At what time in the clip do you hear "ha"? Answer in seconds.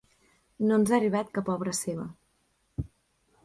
0.93-0.95